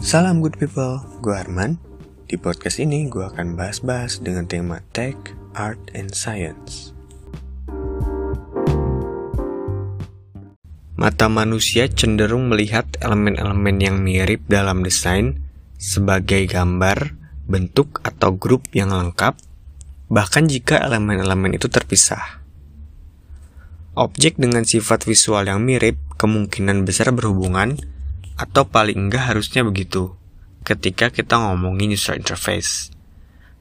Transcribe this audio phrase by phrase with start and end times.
[0.00, 1.76] Salam good people, gue Arman.
[2.24, 5.12] Di podcast ini gue akan bahas-bahas dengan tema tech,
[5.52, 6.96] art, and science.
[10.96, 15.44] Mata manusia cenderung melihat elemen-elemen yang mirip dalam desain
[15.76, 17.12] sebagai gambar,
[17.44, 19.36] bentuk, atau grup yang lengkap,
[20.08, 22.40] bahkan jika elemen-elemen itu terpisah.
[24.00, 27.99] Objek dengan sifat visual yang mirip kemungkinan besar berhubungan,
[28.40, 30.16] atau paling enggak harusnya begitu,
[30.64, 32.88] ketika kita ngomongin user interface.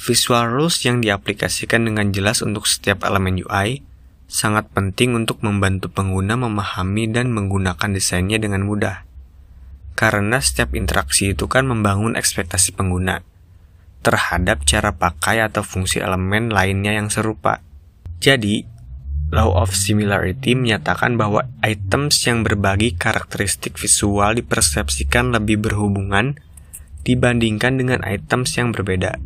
[0.00, 3.84] Visual rules yang diaplikasikan dengan jelas untuk setiap elemen UI
[4.24, 9.04] sangat penting untuk membantu pengguna memahami dan menggunakan desainnya dengan mudah.
[9.92, 13.20] Karena setiap interaksi itu kan membangun ekspektasi pengguna
[14.00, 17.60] terhadap cara pakai atau fungsi elemen lainnya yang serupa.
[18.18, 18.66] Jadi,
[19.32, 26.36] Law of Similarity menyatakan bahwa items yang berbagi karakteristik visual dipersepsikan lebih berhubungan
[27.00, 29.16] dibandingkan dengan items yang berbeda.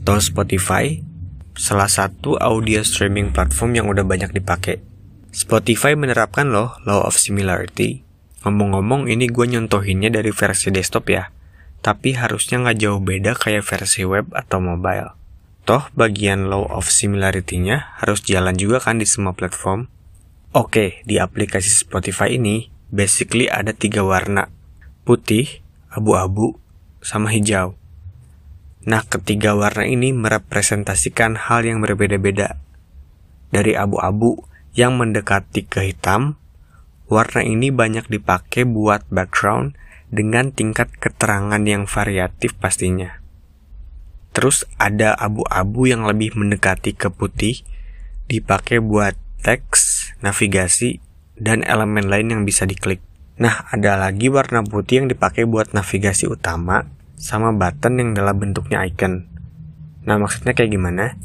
[0.00, 1.04] Tahu Spotify?
[1.52, 4.80] Salah satu audio streaming platform yang udah banyak dipakai.
[5.28, 8.00] Spotify menerapkan loh Law of Similarity.
[8.48, 11.28] Ngomong-ngomong ini gue nyontohinnya dari versi desktop ya.
[11.80, 15.16] Tapi harusnya nggak jauh beda kayak versi web atau mobile.
[15.64, 19.88] Toh bagian Law of Similarity-nya harus jalan juga kan di semua platform.
[20.52, 24.50] Oke, di aplikasi Spotify ini basically ada tiga warna.
[25.06, 26.58] Putih, abu-abu,
[27.00, 27.78] sama hijau.
[28.84, 32.56] Nah, ketiga warna ini merepresentasikan hal yang berbeda-beda.
[33.52, 34.42] Dari abu-abu
[34.74, 36.40] yang mendekati ke hitam,
[37.06, 39.76] warna ini banyak dipakai buat background
[40.10, 43.22] dengan tingkat keterangan yang variatif pastinya.
[44.30, 47.62] Terus ada abu-abu yang lebih mendekati ke putih,
[48.30, 51.02] dipakai buat teks, navigasi,
[51.38, 53.02] dan elemen lain yang bisa diklik.
[53.40, 58.84] Nah, ada lagi warna putih yang dipakai buat navigasi utama, sama button yang dalam bentuknya
[58.84, 59.26] icon.
[60.04, 61.16] Nah, maksudnya kayak gimana?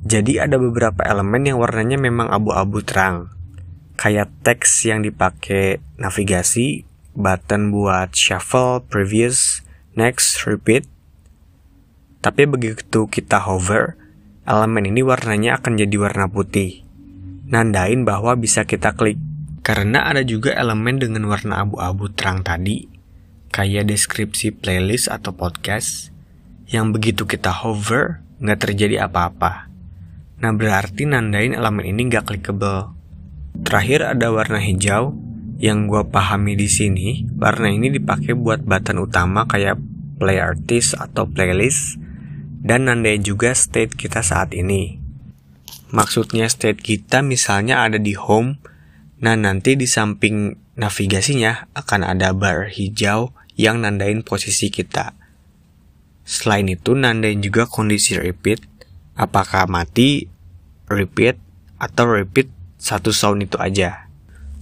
[0.00, 3.28] Jadi ada beberapa elemen yang warnanya memang abu-abu terang.
[4.00, 9.62] Kayak teks yang dipakai navigasi, button buat shuffle, previous,
[9.98, 10.86] next, repeat.
[12.20, 13.96] Tapi begitu kita hover,
[14.44, 16.84] elemen ini warnanya akan jadi warna putih.
[17.48, 19.18] Nandain bahwa bisa kita klik.
[19.60, 22.88] Karena ada juga elemen dengan warna abu-abu terang tadi,
[23.52, 26.08] kayak deskripsi playlist atau podcast
[26.70, 29.68] yang begitu kita hover nggak terjadi apa-apa.
[30.40, 32.96] Nah berarti nandain elemen ini nggak clickable.
[33.66, 35.12] Terakhir ada warna hijau
[35.60, 37.28] yang gue pahami di sini.
[37.36, 39.76] Warna ini dipakai buat button utama kayak
[40.16, 42.00] play artist atau playlist
[42.64, 44.96] dan nandain juga state kita saat ini.
[45.92, 48.56] Maksudnya state kita misalnya ada di home,
[49.20, 55.12] nah nanti di samping navigasinya akan ada bar hijau yang nandain posisi kita.
[56.24, 58.62] Selain itu, nandain juga kondisi repeat,
[59.18, 60.30] apakah mati,
[60.86, 61.36] repeat,
[61.80, 64.09] atau repeat satu sound itu aja.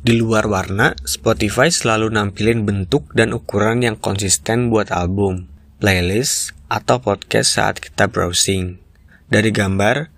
[0.00, 5.44] Di luar warna, Spotify selalu nampilin bentuk dan ukuran yang konsisten buat album,
[5.76, 8.80] playlist, atau podcast saat kita browsing.
[9.28, 10.08] Dari gambar,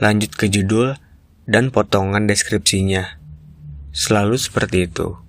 [0.00, 0.96] lanjut ke judul,
[1.44, 3.20] dan potongan deskripsinya.
[3.92, 5.20] Selalu seperti itu.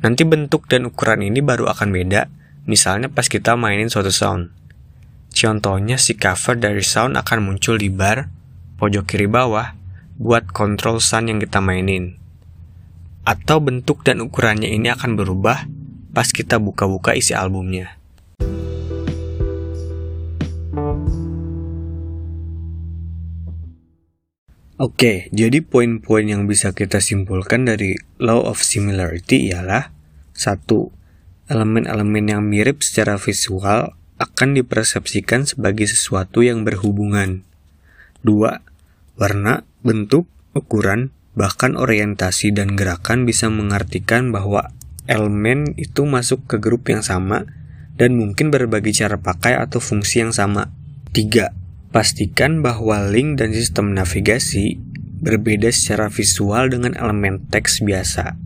[0.00, 2.32] Nanti bentuk dan ukuran ini baru akan beda,
[2.64, 4.56] misalnya pas kita mainin suatu sound.
[5.36, 8.32] Contohnya si cover dari sound akan muncul di bar,
[8.80, 9.76] pojok kiri bawah,
[10.16, 12.16] buat kontrol sound yang kita mainin.
[13.28, 15.68] Atau bentuk dan ukurannya ini akan berubah
[16.16, 18.00] pas kita buka-buka isi albumnya.
[24.80, 29.92] Oke, jadi poin-poin yang bisa kita simpulkan dari law of similarity ialah
[30.32, 30.88] satu,
[31.52, 37.44] elemen-elemen yang mirip secara visual akan dipersepsikan sebagai sesuatu yang berhubungan.
[38.24, 38.64] Dua,
[39.20, 40.24] warna, bentuk,
[40.56, 44.74] ukuran, bahkan orientasi dan gerakan bisa mengartikan bahwa
[45.06, 47.46] elemen itu masuk ke grup yang sama
[47.94, 50.74] dan mungkin berbagi cara pakai atau fungsi yang sama.
[51.14, 51.54] Tiga,
[51.88, 54.76] Pastikan bahwa link dan sistem navigasi
[55.24, 58.36] berbeda secara visual dengan elemen teks biasa.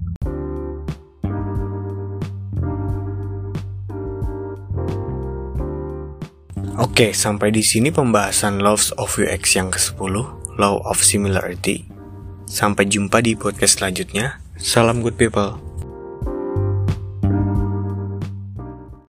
[6.79, 10.15] Oke, sampai di sini pembahasan Laws of UX yang ke-10,
[10.63, 11.92] Law of Similarity.
[12.53, 14.37] Sampai jumpa di podcast selanjutnya.
[14.61, 15.72] Salam good people.